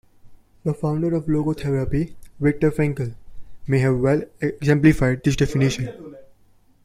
The 0.63 0.73
founder 0.73 1.13
of 1.13 1.25
logotherapy, 1.27 2.15
Viktor 2.39 2.71
Frankl, 2.71 3.13
may 3.67 3.77
have 3.77 3.99
well 3.99 4.23
exemplified 4.41 5.23
this 5.23 5.35
definition. 5.35 6.15